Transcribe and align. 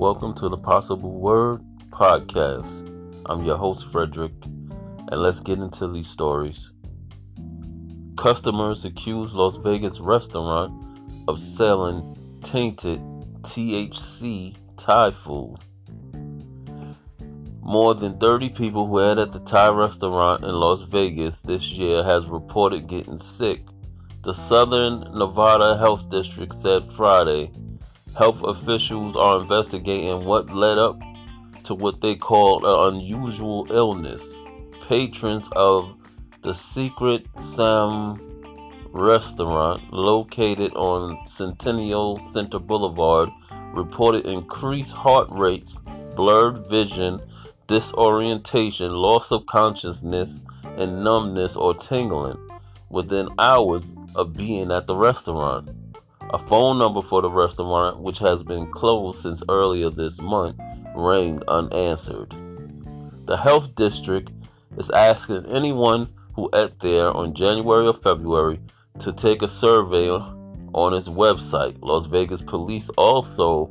Welcome 0.00 0.32
to 0.36 0.48
the 0.48 0.56
Possible 0.56 1.12
Word 1.12 1.60
podcast. 1.90 2.64
I'm 3.26 3.44
your 3.44 3.58
host, 3.58 3.84
Frederick, 3.92 4.32
and 4.42 5.20
let's 5.20 5.40
get 5.40 5.58
into 5.58 5.88
these 5.88 6.08
stories. 6.08 6.70
Customers 8.16 8.86
accuse 8.86 9.34
Las 9.34 9.56
Vegas 9.56 10.00
restaurant 10.00 10.72
of 11.28 11.38
selling 11.38 12.16
tainted 12.42 12.98
THC 13.42 14.56
Thai 14.78 15.10
food. 15.10 15.58
More 17.60 17.94
than 17.94 18.18
30 18.18 18.48
people 18.48 18.86
who 18.86 19.00
ate 19.00 19.18
at 19.18 19.34
the 19.34 19.40
Thai 19.40 19.68
restaurant 19.68 20.44
in 20.44 20.54
Las 20.54 20.80
Vegas 20.88 21.40
this 21.40 21.72
year 21.72 22.02
has 22.02 22.24
reported 22.24 22.88
getting 22.88 23.20
sick. 23.20 23.66
The 24.24 24.32
Southern 24.32 25.00
Nevada 25.12 25.76
Health 25.76 26.08
District 26.08 26.54
said 26.62 26.90
Friday 26.96 27.52
Health 28.16 28.42
officials 28.42 29.16
are 29.16 29.40
investigating 29.40 30.24
what 30.24 30.54
led 30.54 30.78
up 30.78 30.98
to 31.64 31.74
what 31.74 32.00
they 32.00 32.16
call 32.16 32.66
an 32.66 32.94
unusual 32.94 33.66
illness. 33.70 34.22
Patrons 34.88 35.46
of 35.52 35.94
the 36.42 36.52
Secret 36.52 37.26
Sam 37.54 38.20
restaurant 38.92 39.92
located 39.92 40.72
on 40.74 41.18
Centennial 41.28 42.20
Center 42.32 42.58
Boulevard 42.58 43.28
reported 43.72 44.26
increased 44.26 44.92
heart 44.92 45.28
rates, 45.30 45.76
blurred 46.16 46.66
vision, 46.68 47.20
disorientation, 47.68 48.92
loss 48.92 49.30
of 49.30 49.46
consciousness, 49.46 50.40
and 50.76 51.04
numbness 51.04 51.54
or 51.54 51.74
tingling 51.74 52.38
within 52.88 53.28
hours 53.38 53.84
of 54.16 54.34
being 54.34 54.72
at 54.72 54.86
the 54.88 54.96
restaurant. 54.96 55.70
A 56.32 56.38
phone 56.38 56.78
number 56.78 57.02
for 57.02 57.22
the 57.22 57.30
restaurant, 57.30 57.98
which 57.98 58.20
has 58.20 58.44
been 58.44 58.70
closed 58.70 59.20
since 59.20 59.42
earlier 59.48 59.90
this 59.90 60.20
month, 60.20 60.60
rang 60.94 61.42
unanswered. 61.48 62.32
The 63.26 63.36
health 63.36 63.74
district 63.74 64.30
is 64.78 64.90
asking 64.90 65.46
anyone 65.46 66.08
who 66.36 66.48
ate 66.54 66.78
there 66.78 67.10
on 67.10 67.34
January 67.34 67.88
or 67.88 67.94
February 67.94 68.60
to 69.00 69.12
take 69.12 69.42
a 69.42 69.48
survey 69.48 70.08
on 70.08 70.94
its 70.94 71.08
website. 71.08 71.76
Las 71.80 72.06
Vegas 72.06 72.42
police 72.42 72.88
also 72.96 73.68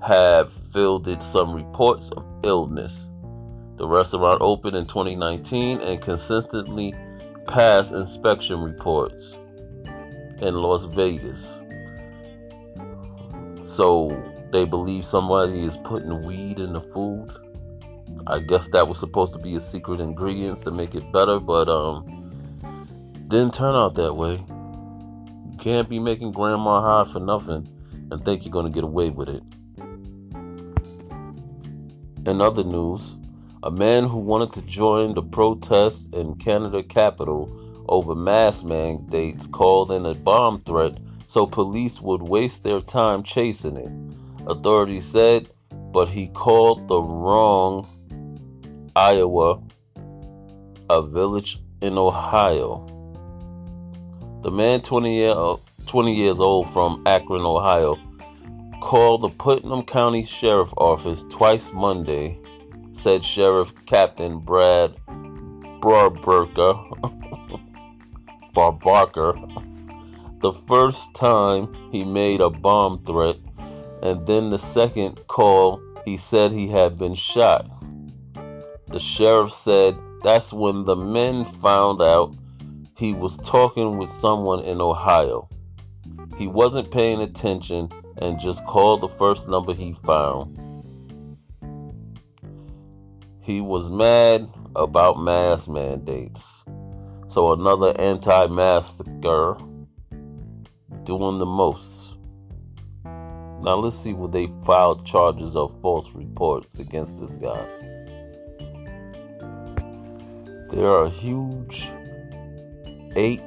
have 0.00 0.50
fielded 0.72 1.22
some 1.22 1.52
reports 1.52 2.10
of 2.16 2.24
illness. 2.42 3.06
The 3.76 3.86
restaurant 3.86 4.40
opened 4.40 4.76
in 4.76 4.86
2019 4.86 5.82
and 5.82 6.00
consistently 6.00 6.94
passed 7.46 7.92
inspection 7.92 8.62
reports 8.62 9.34
in 10.40 10.54
Las 10.54 10.84
Vegas. 10.94 11.57
So 13.78 14.10
they 14.50 14.64
believe 14.64 15.04
somebody 15.04 15.64
is 15.64 15.76
putting 15.76 16.24
weed 16.24 16.58
in 16.58 16.72
the 16.72 16.80
food. 16.80 17.28
I 18.26 18.40
guess 18.40 18.66
that 18.72 18.88
was 18.88 18.98
supposed 18.98 19.34
to 19.34 19.38
be 19.38 19.54
a 19.54 19.60
secret 19.60 20.00
ingredient 20.00 20.58
to 20.62 20.72
make 20.72 20.96
it 20.96 21.12
better, 21.12 21.38
but 21.38 21.68
um, 21.68 22.04
didn't 23.28 23.54
turn 23.54 23.76
out 23.76 23.94
that 23.94 24.14
way. 24.14 24.32
You 24.32 25.58
can't 25.60 25.88
be 25.88 26.00
making 26.00 26.32
grandma 26.32 26.80
high 26.80 27.12
for 27.12 27.20
nothing 27.20 27.68
and 28.10 28.24
think 28.24 28.44
you're 28.44 28.50
gonna 28.50 28.70
get 28.70 28.82
away 28.82 29.10
with 29.10 29.28
it. 29.28 29.44
In 32.26 32.40
other 32.40 32.64
news, 32.64 33.00
a 33.62 33.70
man 33.70 34.08
who 34.08 34.18
wanted 34.18 34.54
to 34.54 34.62
join 34.62 35.14
the 35.14 35.22
protests 35.22 36.08
in 36.12 36.34
Canada 36.34 36.82
capital 36.82 37.84
over 37.88 38.16
mask 38.16 38.64
mandates 38.64 39.46
called 39.52 39.92
in 39.92 40.04
a 40.04 40.14
bomb 40.14 40.62
threat 40.62 40.98
so 41.28 41.46
police 41.46 42.00
would 42.00 42.22
waste 42.22 42.64
their 42.64 42.80
time 42.80 43.22
chasing 43.22 43.76
it. 43.76 43.92
Authorities 44.46 45.04
said, 45.04 45.48
but 45.92 46.08
he 46.08 46.28
called 46.28 46.88
the 46.88 47.00
wrong 47.00 47.86
Iowa 48.96 49.60
a 50.90 51.02
village 51.02 51.60
in 51.82 51.98
Ohio. 51.98 52.86
The 54.42 54.50
man, 54.50 54.80
20, 54.80 55.14
year, 55.14 55.32
uh, 55.32 55.56
20 55.86 56.14
years 56.14 56.40
old 56.40 56.72
from 56.72 57.02
Akron, 57.06 57.42
Ohio, 57.42 57.98
called 58.80 59.22
the 59.22 59.28
Putnam 59.28 59.82
County 59.84 60.24
Sheriff 60.24 60.72
Office 60.78 61.24
twice 61.30 61.70
Monday, 61.74 62.38
said 63.02 63.22
Sheriff 63.22 63.70
Captain 63.84 64.38
Brad 64.38 64.96
Barbarker. 65.82 66.74
Barbarker 68.54 69.34
the 70.40 70.52
first 70.68 71.14
time 71.14 71.74
he 71.90 72.04
made 72.04 72.40
a 72.40 72.50
bomb 72.50 73.04
threat, 73.04 73.36
and 74.02 74.26
then 74.26 74.50
the 74.50 74.58
second 74.58 75.20
call 75.26 75.80
he 76.04 76.16
said 76.16 76.52
he 76.52 76.68
had 76.68 76.98
been 76.98 77.14
shot. 77.14 77.66
The 78.88 79.00
sheriff 79.00 79.52
said 79.52 79.96
that's 80.22 80.52
when 80.52 80.84
the 80.84 80.96
men 80.96 81.44
found 81.60 82.00
out 82.00 82.34
he 82.96 83.12
was 83.12 83.36
talking 83.44 83.98
with 83.98 84.10
someone 84.20 84.64
in 84.64 84.80
Ohio. 84.80 85.48
He 86.36 86.46
wasn't 86.46 86.90
paying 86.90 87.20
attention 87.20 87.90
and 88.18 88.40
just 88.40 88.64
called 88.66 89.00
the 89.00 89.08
first 89.18 89.46
number 89.48 89.74
he 89.74 89.96
found. 90.04 90.56
He 93.40 93.60
was 93.60 93.88
mad 93.90 94.48
about 94.74 95.20
mask 95.20 95.68
mandates. 95.68 96.42
So 97.28 97.52
another 97.52 97.98
anti-masker 98.00 99.56
doing 101.08 101.38
the 101.38 101.46
most. 101.46 102.16
Now 103.62 103.76
let's 103.76 103.98
see 103.98 104.12
what 104.12 104.30
they 104.30 104.46
filed 104.66 105.06
charges 105.06 105.56
of 105.56 105.74
false 105.80 106.06
reports 106.14 106.78
against 106.78 107.18
this 107.18 107.34
guy. 107.36 107.64
There 110.70 110.90
are 110.90 111.08
huge 111.08 111.88
eight 113.16 113.40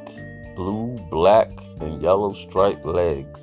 blue, 0.55 0.97
black, 1.11 1.51
and 1.79 2.01
yellow 2.01 2.33
striped 2.33 2.83
legs 2.83 3.39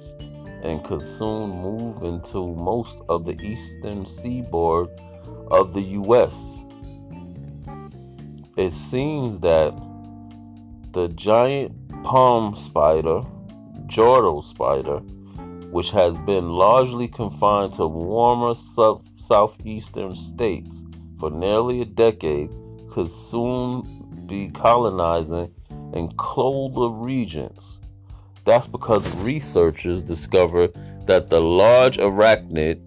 and 0.65 0.83
could 0.85 1.03
soon 1.17 1.50
move 1.50 2.03
into 2.03 2.56
most 2.56 2.97
of 3.09 3.25
the 3.25 3.41
eastern 3.41 4.05
seaboard 4.05 4.89
of 5.53 5.75
the 5.75 5.83
U.S. 6.03 6.35
It 8.56 8.73
seems 8.91 9.41
that 9.43 9.81
the 10.93 11.06
giant 11.15 11.73
palm 12.03 12.56
spider 12.67 13.23
Joro 13.88 14.43
spider, 14.43 14.99
which 15.71 15.91
has 15.91 16.16
been 16.19 16.50
largely 16.50 17.09
confined 17.09 17.75
to 17.75 17.87
warmer 17.87 18.54
south, 18.54 19.03
southeastern 19.19 20.15
states 20.15 20.76
for 21.19 21.31
nearly 21.31 21.81
a 21.81 21.84
decade, 21.84 22.50
could 22.91 23.10
soon 23.31 24.26
be 24.26 24.49
colonizing 24.50 25.50
in 25.94 26.12
colder 26.16 26.94
regions. 26.94 27.78
That's 28.44 28.66
because 28.66 29.04
researchers 29.16 30.03
discovered 30.03 30.72
that 31.06 31.31
the 31.31 31.41
large 31.41 31.99
arachnid 31.99 32.87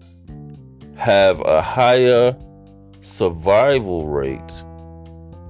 have 0.96 1.40
a 1.40 1.60
higher 1.60 2.36
survival 3.00 4.08
rate 4.08 4.52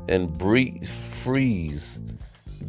and 0.08 0.36
breed 0.36 0.88
freeze 1.22 1.98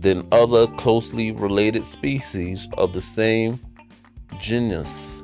than 0.04 0.28
other 0.34 0.68
closely 0.68 1.32
related 1.32 1.88
species 1.88 2.68
of 2.78 2.92
the 2.92 3.00
same 3.00 3.58
genus. 4.38 5.24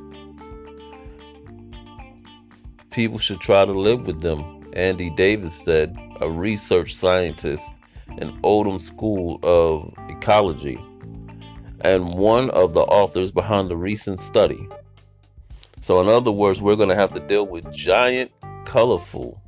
People 2.89 3.19
should 3.19 3.41
try 3.41 3.65
to 3.65 3.73
live 3.73 4.07
with 4.07 4.21
them, 4.21 4.71
Andy 4.73 5.09
Davis 5.11 5.53
said, 5.53 5.95
a 6.21 6.31
research 6.31 6.95
scientist 6.95 7.63
in 8.17 8.31
Odum 8.41 8.81
School 8.81 9.39
of 9.43 9.93
Ecology 10.09 10.79
and 11.81 12.13
one 12.17 12.49
of 12.51 12.73
the 12.73 12.81
authors 12.81 13.31
behind 13.31 13.69
the 13.69 13.77
recent 13.77 14.21
study. 14.21 14.65
So, 15.81 15.99
in 15.99 16.07
other 16.07 16.31
words, 16.31 16.61
we're 16.61 16.75
going 16.77 16.89
to 16.89 16.95
have 16.95 17.13
to 17.13 17.19
deal 17.19 17.45
with 17.45 17.69
giant, 17.73 18.31
colorful, 18.65 19.41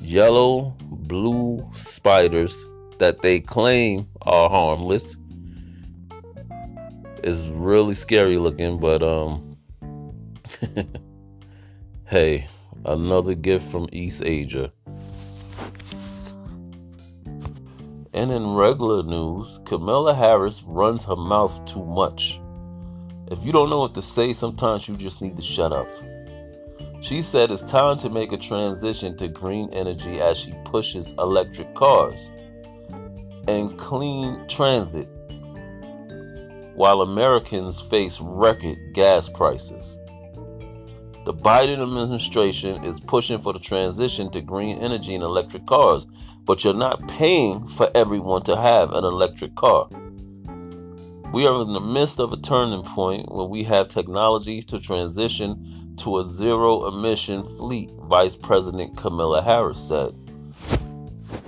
yellow, 0.00 0.74
blue 0.80 1.70
spiders 1.76 2.66
that 2.98 3.22
they 3.22 3.40
claim 3.40 4.08
are 4.22 4.48
harmless 4.48 5.16
is 7.22 7.48
really 7.48 7.94
scary 7.94 8.36
looking, 8.38 8.78
but 8.78 9.02
um 9.02 9.56
hey, 12.06 12.46
another 12.84 13.34
gift 13.34 13.70
from 13.70 13.88
East 13.92 14.22
Asia. 14.24 14.72
And 18.12 18.30
in 18.30 18.54
regular 18.54 19.02
news, 19.02 19.58
Kamala 19.64 20.14
Harris 20.14 20.62
runs 20.64 21.04
her 21.04 21.16
mouth 21.16 21.52
too 21.66 21.84
much. 21.84 22.38
If 23.28 23.44
you 23.44 23.50
don't 23.52 23.70
know 23.70 23.80
what 23.80 23.94
to 23.94 24.02
say, 24.02 24.32
sometimes 24.32 24.86
you 24.86 24.96
just 24.96 25.20
need 25.20 25.36
to 25.36 25.42
shut 25.42 25.72
up. 25.72 25.88
She 27.00 27.22
said 27.22 27.50
it's 27.50 27.62
time 27.62 27.98
to 28.00 28.08
make 28.08 28.32
a 28.32 28.36
transition 28.36 29.16
to 29.18 29.28
green 29.28 29.68
energy 29.72 30.20
as 30.20 30.38
she 30.38 30.54
pushes 30.64 31.12
electric 31.18 31.74
cars 31.74 32.20
and 33.48 33.78
clean 33.78 34.46
transit 34.48 35.08
while 36.74 37.02
Americans 37.02 37.80
face 37.80 38.18
record 38.20 38.78
gas 38.94 39.28
prices. 39.28 39.96
The 41.24 41.32
Biden 41.32 41.82
administration 41.82 42.84
is 42.84 43.00
pushing 43.00 43.40
for 43.40 43.52
the 43.52 43.58
transition 43.58 44.30
to 44.32 44.40
green 44.40 44.78
energy 44.78 45.14
and 45.14 45.24
electric 45.24 45.66
cars, 45.66 46.06
but 46.44 46.64
you're 46.64 46.74
not 46.74 47.06
paying 47.08 47.66
for 47.68 47.90
everyone 47.94 48.42
to 48.42 48.56
have 48.56 48.92
an 48.92 49.04
electric 49.04 49.54
car. 49.54 49.88
We 51.32 51.46
are 51.46 51.62
in 51.62 51.72
the 51.72 51.80
midst 51.80 52.20
of 52.20 52.32
a 52.32 52.36
turning 52.36 52.82
point 52.82 53.32
where 53.32 53.46
we 53.46 53.64
have 53.64 53.88
technology 53.88 54.62
to 54.62 54.78
transition 54.78 55.96
to 55.98 56.18
a 56.18 56.26
zero 56.26 56.86
emission 56.88 57.56
fleet, 57.56 57.90
Vice 58.02 58.36
President 58.36 58.96
Kamala 58.96 59.42
Harris 59.42 59.88
said. 59.88 60.14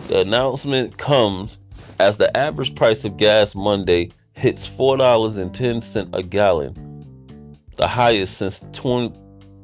The 0.09 0.21
announcement 0.21 0.97
comes 0.97 1.59
as 1.99 2.17
the 2.17 2.37
average 2.37 2.75
price 2.75 3.05
of 3.05 3.17
gas 3.17 3.55
Monday 3.55 4.11
hits 4.35 4.69
$4.10 4.69 6.15
a 6.15 6.23
gallon, 6.23 7.57
the 7.77 7.89
highest 7.89 8.37
since 8.37 8.61
20, 8.73 9.17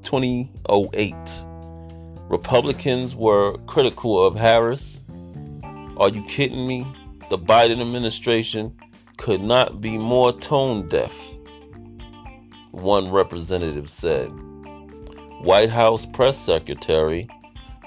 2008. 0.03 1.15
Republicans 2.29 3.15
were 3.15 3.57
critical 3.67 4.25
of 4.25 4.35
Harris. 4.35 5.05
Are 5.97 6.09
you 6.09 6.25
kidding 6.25 6.67
me? 6.67 6.87
The 7.31 7.39
Biden 7.39 7.81
administration 7.81 8.77
could 9.17 9.41
not 9.41 9.81
be 9.81 9.97
more 9.97 10.33
tone 10.33 10.89
deaf, 10.89 11.15
one 12.73 13.11
representative 13.11 13.89
said. 13.89 14.31
White 15.43 15.71
House 15.71 16.07
press 16.07 16.39
secretary 16.39 17.29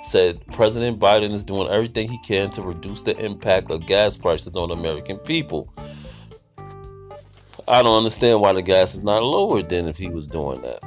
said 0.05 0.45
President 0.53 0.99
Biden 0.99 1.33
is 1.33 1.43
doing 1.43 1.69
everything 1.69 2.07
he 2.07 2.19
can 2.19 2.51
to 2.51 2.61
reduce 2.61 3.01
the 3.01 3.17
impact 3.17 3.71
of 3.71 3.85
gas 3.85 4.15
prices 4.15 4.55
on 4.55 4.71
American 4.71 5.17
people. 5.17 5.73
I 7.67 7.81
don't 7.81 7.97
understand 7.97 8.41
why 8.41 8.53
the 8.53 8.61
gas 8.61 8.93
is 8.93 9.03
not 9.03 9.23
lower 9.23 9.63
than 9.63 9.87
if 9.87 9.97
he 9.97 10.07
was 10.07 10.27
doing 10.27 10.61
that. 10.61 10.79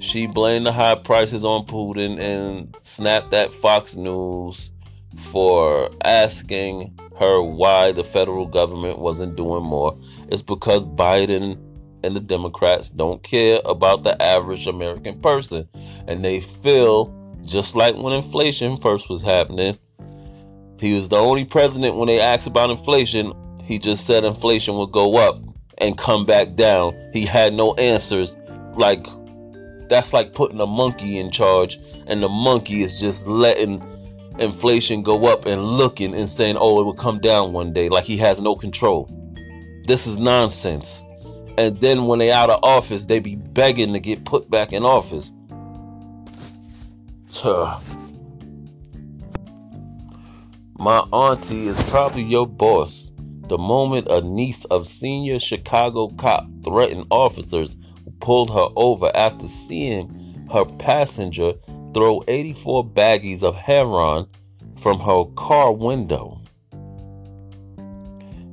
She 0.00 0.26
blamed 0.26 0.66
the 0.66 0.72
high 0.72 0.94
prices 0.94 1.44
on 1.44 1.66
Putin 1.66 2.20
and 2.20 2.76
snapped 2.84 3.34
at 3.34 3.52
Fox 3.52 3.96
News 3.96 4.70
for 5.32 5.90
asking 6.04 6.96
her 7.18 7.42
why 7.42 7.90
the 7.90 8.04
federal 8.04 8.46
government 8.46 9.00
wasn't 9.00 9.34
doing 9.34 9.64
more. 9.64 9.98
It's 10.28 10.42
because 10.42 10.84
Biden 10.86 11.58
and 12.04 12.14
the 12.14 12.20
Democrats 12.20 12.90
don't 12.90 13.22
care 13.24 13.60
about 13.64 14.04
the 14.04 14.20
average 14.22 14.68
American 14.68 15.20
person. 15.20 15.68
And 16.06 16.24
they 16.24 16.40
feel 16.40 17.17
just 17.48 17.74
like 17.74 17.96
when 17.96 18.12
inflation 18.12 18.76
first 18.78 19.08
was 19.08 19.22
happening. 19.22 19.78
He 20.78 20.94
was 20.94 21.08
the 21.08 21.16
only 21.16 21.44
president 21.44 21.96
when 21.96 22.06
they 22.06 22.20
asked 22.20 22.46
about 22.46 22.70
inflation, 22.70 23.32
he 23.64 23.78
just 23.78 24.06
said 24.06 24.24
inflation 24.24 24.76
would 24.76 24.92
go 24.92 25.16
up 25.16 25.42
and 25.78 25.98
come 25.98 26.24
back 26.24 26.54
down. 26.54 26.94
He 27.12 27.26
had 27.26 27.52
no 27.52 27.74
answers. 27.74 28.36
Like 28.76 29.06
that's 29.88 30.12
like 30.12 30.34
putting 30.34 30.60
a 30.60 30.66
monkey 30.66 31.18
in 31.18 31.30
charge, 31.30 31.78
and 32.06 32.22
the 32.22 32.28
monkey 32.28 32.82
is 32.82 33.00
just 33.00 33.26
letting 33.26 33.82
inflation 34.38 35.02
go 35.02 35.26
up 35.26 35.46
and 35.46 35.64
looking 35.64 36.14
and 36.14 36.30
saying, 36.30 36.56
oh, 36.58 36.80
it 36.80 36.84
will 36.84 36.94
come 36.94 37.18
down 37.18 37.52
one 37.52 37.72
day, 37.72 37.88
like 37.88 38.04
he 38.04 38.16
has 38.18 38.40
no 38.40 38.54
control. 38.54 39.10
This 39.86 40.06
is 40.06 40.18
nonsense. 40.18 41.02
And 41.56 41.80
then 41.80 42.06
when 42.06 42.20
they 42.20 42.30
out 42.30 42.50
of 42.50 42.60
office, 42.62 43.06
they 43.06 43.18
be 43.18 43.34
begging 43.34 43.92
to 43.92 43.98
get 43.98 44.24
put 44.24 44.48
back 44.48 44.72
in 44.72 44.84
office. 44.84 45.32
My 50.78 50.98
auntie 51.12 51.68
is 51.68 51.82
probably 51.84 52.22
your 52.22 52.46
boss 52.46 53.10
the 53.48 53.58
moment 53.58 54.06
a 54.10 54.20
niece 54.20 54.64
of 54.66 54.88
senior 54.88 55.38
Chicago 55.38 56.08
cop 56.08 56.46
threatened 56.64 57.06
officers 57.10 57.76
who 58.04 58.10
pulled 58.20 58.50
her 58.50 58.68
over 58.76 59.14
after 59.14 59.48
seeing 59.48 60.46
her 60.52 60.64
passenger 60.64 61.52
throw 61.94 62.22
84 62.28 62.86
baggies 62.86 63.42
of 63.42 63.54
heroin 63.54 64.26
from 64.80 64.98
her 65.00 65.24
car 65.36 65.72
window. 65.72 66.40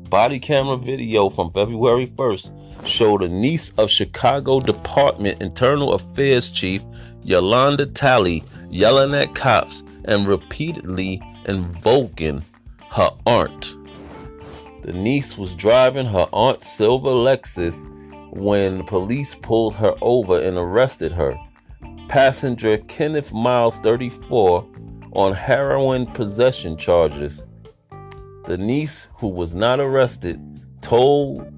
Body 0.09 0.39
camera 0.39 0.77
video 0.77 1.29
from 1.29 1.51
February 1.51 2.07
1st 2.07 2.85
showed 2.85 3.23
a 3.23 3.29
niece 3.29 3.71
of 3.77 3.89
Chicago 3.89 4.59
Department 4.59 5.41
Internal 5.41 5.93
Affairs 5.93 6.51
Chief 6.51 6.83
Yolanda 7.23 7.85
Talley 7.85 8.43
yelling 8.75 9.15
at 9.15 9.33
cops 9.33 9.83
and 10.03 10.27
repeatedly 10.27 11.21
invoking 11.45 12.43
her 12.91 13.09
aunt. 13.25 13.77
The 14.81 14.91
niece 14.91 15.37
was 15.37 15.55
driving 15.55 16.05
her 16.07 16.27
aunt's 16.33 16.67
silver 16.67 17.11
Lexus 17.11 17.85
when 18.31 18.83
police 18.83 19.33
pulled 19.35 19.75
her 19.75 19.95
over 20.01 20.41
and 20.41 20.57
arrested 20.57 21.13
her. 21.13 21.39
Passenger 22.09 22.79
Kenneth 22.89 23.33
Miles, 23.33 23.79
34, 23.79 24.67
on 25.13 25.33
heroin 25.33 26.05
possession 26.07 26.75
charges. 26.75 27.45
The 28.45 28.57
niece, 28.57 29.07
who 29.13 29.29
was 29.29 29.53
not 29.53 29.79
arrested, 29.79 30.41
told 30.81 31.49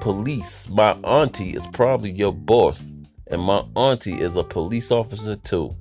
police, 0.00 0.68
My 0.68 0.92
auntie 1.02 1.56
is 1.56 1.66
probably 1.72 2.12
your 2.12 2.32
boss, 2.32 2.96
and 3.26 3.42
my 3.42 3.64
auntie 3.74 4.20
is 4.20 4.36
a 4.36 4.44
police 4.44 4.92
officer 4.92 5.34
too. 5.34 5.74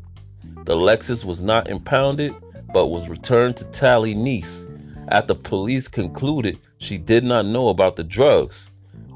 The 0.65 0.75
Lexus 0.75 1.23
was 1.23 1.41
not 1.41 1.69
impounded, 1.69 2.33
but 2.73 2.87
was 2.87 3.09
returned 3.09 3.57
to 3.57 3.65
Talley 3.65 4.15
niece 4.15 4.67
after 5.09 5.33
police 5.33 5.87
concluded 5.87 6.59
she 6.77 6.97
did 6.97 7.23
not 7.23 7.45
know 7.45 7.69
about 7.69 7.95
the 7.95 8.03
drugs. 8.03 8.69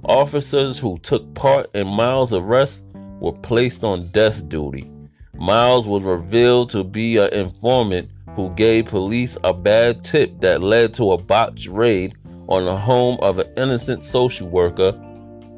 Officers 0.04 0.80
who 0.80 0.98
took 1.00 1.34
part 1.34 1.70
in 1.74 1.88
Miles' 1.88 2.34
arrest 2.34 2.86
were 3.20 3.34
placed 3.34 3.84
on 3.84 4.08
desk 4.10 4.48
duty. 4.48 4.90
Miles 5.36 5.88
was 5.88 6.04
revealed 6.04 6.70
to 6.70 6.84
be 6.84 7.18
an 7.18 7.34
informant 7.34 8.10
who 8.36 8.50
gave 8.52 8.86
police 8.86 9.38
a 9.44 9.54
bad 9.54 10.04
tip 10.04 10.40
that 10.42 10.62
led 10.62 10.94
to 10.94 11.12
a 11.12 11.18
botched 11.18 11.68
raid 11.68 12.16
on 12.48 12.66
the 12.66 12.76
home 12.76 13.18
of 13.22 13.40
an 13.40 13.48
innocent 13.58 14.04
social 14.04 14.48
worker, 14.48 14.92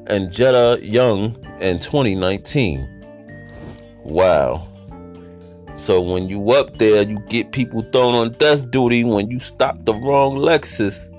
Anjanette 0.06 0.90
Young, 0.90 1.36
in 1.60 1.80
2019. 1.80 2.88
Wow. 4.04 4.68
So 5.76 6.02
when 6.02 6.30
you 6.30 6.52
up 6.52 6.78
there, 6.78 7.02
you 7.04 7.20
get 7.28 7.52
people 7.52 7.82
thrown 7.82 8.14
on 8.14 8.34
desk 8.34 8.70
duty 8.72 9.04
when 9.04 9.32
you 9.32 9.40
stop 9.40 9.84
the 9.86 9.94
wrong 9.94 10.36
Lexus. 10.36 11.10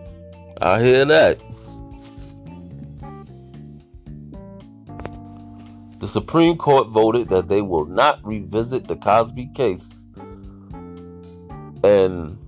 I 0.60 0.80
hear 0.82 1.04
that. 1.04 1.38
The 5.98 6.08
Supreme 6.08 6.56
Court 6.56 6.88
voted 6.88 7.28
that 7.28 7.48
they 7.48 7.62
will 7.62 7.86
not 7.86 8.24
revisit 8.24 8.88
the 8.88 8.96
Cosby 8.96 9.50
case. 9.54 9.88
And 11.84 12.38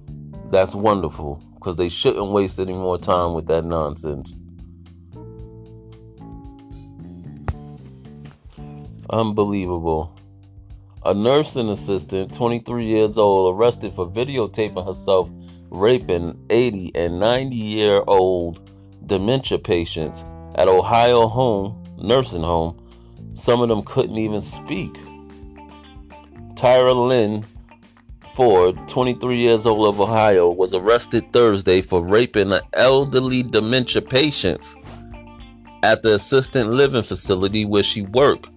that's 0.50 0.74
wonderful 0.74 1.42
because 1.54 1.76
they 1.76 1.88
shouldn't 1.88 2.30
waste 2.30 2.60
any 2.60 2.72
more 2.72 2.98
time 2.98 3.32
with 3.34 3.46
that 3.46 3.64
nonsense. 3.64 4.34
Unbelievable. 9.10 10.14
A 11.06 11.12
nursing 11.12 11.68
assistant, 11.68 12.34
23 12.34 12.86
years 12.86 13.18
old, 13.18 13.54
arrested 13.54 13.94
for 13.94 14.08
videotaping 14.08 14.86
herself 14.86 15.28
raping 15.70 16.38
80 16.50 16.92
and 16.94 17.20
90 17.20 17.56
year 17.56 18.02
old 18.06 18.70
dementia 19.06 19.58
patients 19.58 20.24
at 20.54 20.68
Ohio 20.68 21.28
home 21.28 21.84
nursing 21.98 22.42
home. 22.42 22.80
Some 23.34 23.60
of 23.60 23.68
them 23.68 23.82
couldn't 23.82 24.16
even 24.16 24.40
speak. 24.40 24.94
Tyra 26.54 26.94
Lynn 27.08 27.44
Ford, 28.34 28.76
23 28.88 29.36
years 29.36 29.66
old 29.66 29.86
of 29.86 30.00
Ohio, 30.00 30.50
was 30.50 30.74
arrested 30.74 31.30
Thursday 31.32 31.80
for 31.82 32.02
raping 32.02 32.52
an 32.52 32.60
elderly 32.72 33.42
dementia 33.42 34.02
patient 34.02 34.74
at 35.82 36.02
the 36.02 36.14
assisted 36.14 36.66
living 36.66 37.02
facility 37.02 37.64
where 37.64 37.82
she 37.82 38.02
worked. 38.02 38.48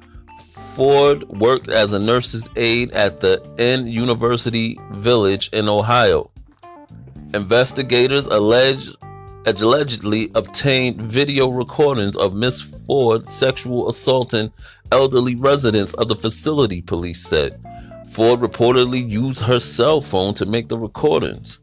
Ford 0.78 1.28
worked 1.30 1.70
as 1.70 1.92
a 1.92 1.98
nurse's 1.98 2.48
aide 2.56 2.92
at 2.92 3.20
the 3.20 3.44
N 3.58 3.88
University 3.88 4.78
Village 4.92 5.50
in 5.52 5.68
Ohio. 5.68 6.30
Investigators 7.34 8.28
allege, 8.28 8.90
allegedly 9.48 10.30
obtained 10.36 11.02
video 11.02 11.50
recordings 11.50 12.16
of 12.16 12.36
Miss 12.36 12.62
Ford 12.62 13.26
sexual 13.26 13.90
assaulting 13.90 14.54
elderly 14.92 15.34
residents 15.34 15.96
of 15.96 16.10
the 16.10 16.16
facility, 16.16 16.84
police 16.84 17.26
said. 17.26 17.60
Ford 18.12 18.40
reportedly 18.40 19.10
used 19.10 19.40
her 19.40 19.60
cell 19.60 20.00
phone 20.00 20.36
to 20.36 20.46
make 20.46 20.68
the 20.68 20.78
recordings. 20.78 21.60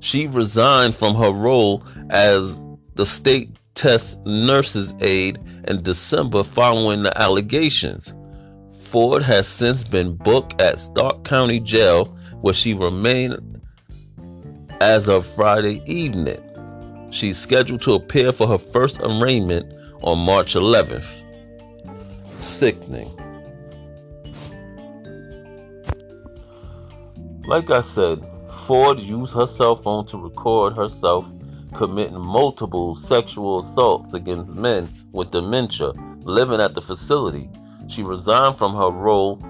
She 0.00 0.26
resigned 0.26 0.96
from 0.96 1.14
her 1.14 1.30
role 1.30 1.84
as 2.10 2.68
the 2.96 3.06
state 3.06 3.50
test 3.74 4.18
nurse's 4.26 4.94
aide 4.98 5.38
in 5.68 5.80
December 5.84 6.42
following 6.42 7.04
the 7.04 7.16
allegations. 7.16 8.16
Ford 8.88 9.22
has 9.22 9.46
since 9.46 9.84
been 9.84 10.14
booked 10.14 10.62
at 10.62 10.78
Stark 10.78 11.22
County 11.22 11.60
Jail, 11.60 12.06
where 12.40 12.54
she 12.54 12.72
remained 12.72 13.60
as 14.80 15.10
of 15.10 15.26
Friday 15.26 15.82
evening. 15.84 16.40
She's 17.10 17.36
scheduled 17.36 17.82
to 17.82 17.92
appear 17.92 18.32
for 18.32 18.48
her 18.48 18.56
first 18.56 19.00
arraignment 19.02 19.70
on 20.00 20.18
March 20.20 20.54
11th. 20.54 21.22
Sickening. 22.38 23.10
Like 27.44 27.68
I 27.70 27.82
said, 27.82 28.24
Ford 28.66 29.00
used 29.00 29.34
her 29.34 29.46
cell 29.46 29.76
phone 29.76 30.06
to 30.06 30.16
record 30.16 30.74
herself 30.74 31.26
committing 31.74 32.18
multiple 32.18 32.96
sexual 32.96 33.58
assaults 33.58 34.14
against 34.14 34.54
men 34.54 34.88
with 35.12 35.30
dementia 35.30 35.92
living 36.24 36.62
at 36.62 36.74
the 36.74 36.80
facility 36.80 37.50
she 37.88 38.02
resigned 38.02 38.56
from 38.58 38.74
her 38.74 38.90
role 38.90 39.42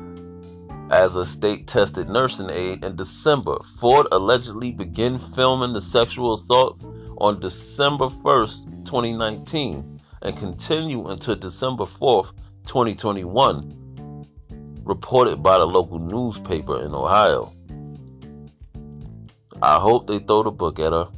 as 0.91 1.17
a 1.17 1.27
state 1.27 1.67
tested 1.67 2.09
nursing 2.09 2.49
aide 2.51 2.85
in 2.85 2.97
December. 2.97 3.59
Ford 3.79 4.07
allegedly 4.13 4.71
began 4.71 5.19
filming 5.19 5.73
the 5.73 5.81
sexual 5.81 6.35
assaults 6.35 6.87
on 7.19 7.41
December 7.41 8.07
1st, 8.07 8.85
2019, 8.85 10.01
and 10.23 10.37
continued 10.37 11.07
until 11.09 11.37
December 11.37 11.85
4th, 11.85 12.33
2021, 12.65 14.25
reported 14.85 15.43
by 15.43 15.59
the 15.59 15.67
local 15.67 15.99
newspaper 15.99 16.81
in 16.83 16.95
Ohio. 16.95 17.53
I 19.61 19.79
hope 19.79 20.07
they 20.07 20.21
throw 20.21 20.45
the 20.45 20.53
book 20.53 20.79
at 20.79 20.93
her. 20.93 21.09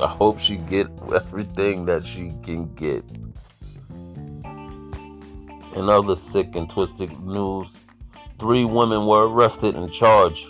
I 0.00 0.06
hope 0.06 0.38
she 0.38 0.56
get 0.56 0.86
everything 1.14 1.84
that 1.86 2.06
she 2.06 2.32
can 2.42 2.72
get. 2.74 3.04
In 5.74 5.88
other 5.88 6.16
sick 6.16 6.54
and 6.54 6.68
twisted 6.68 7.18
news, 7.20 7.78
three 8.38 8.64
women 8.64 9.06
were 9.06 9.26
arrested 9.26 9.74
and 9.74 9.90
charged 9.92 10.44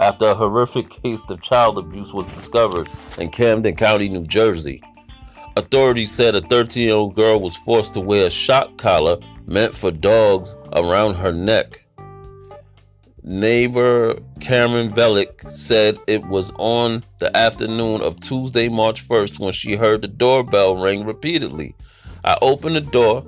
after 0.00 0.28
a 0.28 0.34
horrific 0.34 0.90
case 0.90 1.20
of 1.28 1.40
child 1.40 1.78
abuse 1.78 2.12
was 2.12 2.26
discovered 2.34 2.88
in 3.18 3.30
Camden 3.30 3.74
County, 3.76 4.08
New 4.08 4.26
Jersey. 4.26 4.82
Authorities 5.56 6.12
said 6.12 6.34
a 6.34 6.40
13 6.42 6.82
year 6.82 6.94
old 6.94 7.14
girl 7.14 7.40
was 7.40 7.56
forced 7.56 7.94
to 7.94 8.00
wear 8.00 8.26
a 8.26 8.30
shock 8.30 8.76
collar 8.76 9.18
meant 9.46 9.72
for 9.72 9.90
dogs 9.90 10.56
around 10.72 11.14
her 11.14 11.32
neck. 11.32 11.80
Neighbor 13.22 14.18
Cameron 14.40 14.90
Bellick 14.90 15.48
said 15.48 15.98
it 16.06 16.26
was 16.26 16.52
on 16.58 17.02
the 17.20 17.34
afternoon 17.34 18.02
of 18.02 18.20
Tuesday, 18.20 18.68
March 18.68 19.08
1st, 19.08 19.38
when 19.38 19.52
she 19.52 19.76
heard 19.76 20.02
the 20.02 20.08
doorbell 20.08 20.76
ring 20.76 21.06
repeatedly. 21.06 21.74
I 22.24 22.36
opened 22.42 22.76
the 22.76 22.82
door 22.82 23.24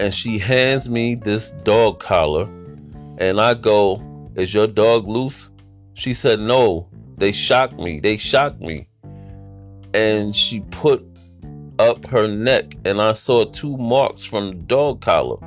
and 0.00 0.12
she 0.12 0.38
hands 0.38 0.88
me 0.88 1.14
this 1.14 1.50
dog 1.64 2.00
collar, 2.00 2.44
and 3.18 3.40
I 3.40 3.54
go, 3.54 4.02
Is 4.34 4.52
your 4.52 4.66
dog 4.66 5.06
loose? 5.06 5.48
She 5.94 6.14
said, 6.14 6.40
No, 6.40 6.88
they 7.16 7.32
shocked 7.32 7.78
me. 7.78 8.00
They 8.00 8.16
shocked 8.16 8.60
me. 8.60 8.88
And 9.94 10.34
she 10.36 10.60
put 10.70 11.04
up 11.78 12.06
her 12.06 12.28
neck, 12.28 12.74
and 12.84 13.00
I 13.00 13.12
saw 13.12 13.44
two 13.44 13.76
marks 13.76 14.24
from 14.24 14.48
the 14.48 14.54
dog 14.54 15.00
collar. 15.00 15.38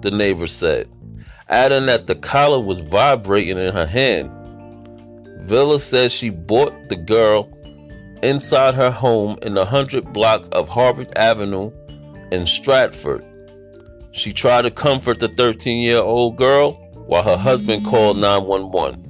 The 0.00 0.10
neighbor 0.10 0.46
said 0.46 0.88
adding 1.48 1.86
that 1.86 2.06
the 2.06 2.14
collar 2.14 2.60
was 2.60 2.80
vibrating 2.80 3.58
in 3.58 3.72
her 3.72 3.86
hand. 3.86 4.30
Villa 5.48 5.80
says 5.80 6.12
she 6.12 6.30
bought 6.30 6.88
the 6.88 6.96
girl 6.96 7.50
inside 8.22 8.74
her 8.74 8.90
home 8.90 9.38
in 9.42 9.54
the 9.54 9.60
100 9.60 10.12
block 10.12 10.46
of 10.52 10.68
Harvard 10.68 11.10
Avenue 11.16 11.70
in 12.30 12.46
Stratford. 12.46 13.24
She 14.12 14.32
tried 14.32 14.62
to 14.62 14.70
comfort 14.70 15.20
the 15.20 15.28
13 15.28 15.78
year 15.78 15.98
old 15.98 16.36
girl 16.36 16.72
while 17.06 17.22
her 17.22 17.36
husband 17.36 17.84
called 17.84 18.18
911. 18.18 19.04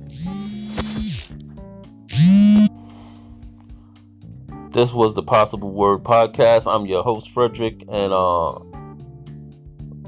This 4.72 4.92
was 4.92 5.14
the 5.14 5.22
Possible 5.22 5.72
Word 5.72 6.04
podcast. 6.04 6.72
I'm 6.72 6.86
your 6.86 7.02
host, 7.02 7.30
Frederick, 7.32 7.82
and 7.88 8.12
uh, 8.12 8.58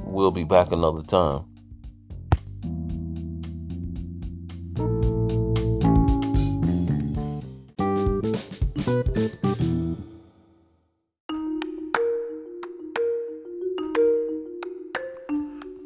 we'll 0.05 0.31
be 0.31 0.45
back 0.45 0.71
another 0.71 1.03
time. 1.03 1.50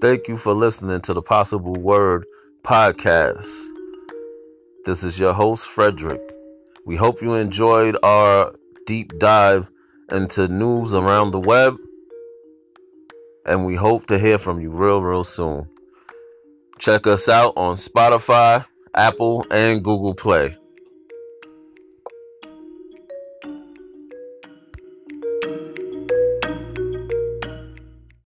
Thank 0.04 0.28
you 0.28 0.36
for 0.36 0.52
listening 0.52 1.00
to 1.00 1.14
the 1.14 1.22
Possible 1.22 1.72
Word 1.72 2.26
podcast. 2.62 3.48
This 4.84 5.02
is 5.02 5.18
your 5.18 5.32
host, 5.32 5.66
Frederick. 5.66 6.20
We 6.84 6.96
hope 6.96 7.22
you 7.22 7.32
enjoyed 7.32 7.96
our 8.02 8.54
deep 8.84 9.18
dive 9.18 9.70
into 10.10 10.46
news 10.48 10.92
around 10.92 11.30
the 11.30 11.40
web. 11.40 11.78
And 13.46 13.64
we 13.64 13.76
hope 13.76 14.04
to 14.08 14.18
hear 14.18 14.36
from 14.36 14.60
you 14.60 14.70
real, 14.70 15.00
real 15.00 15.24
soon. 15.24 15.70
Check 16.78 17.06
us 17.06 17.26
out 17.26 17.54
on 17.56 17.76
Spotify, 17.76 18.66
Apple, 18.94 19.46
and 19.50 19.82
Google 19.82 20.14
Play. 20.14 20.54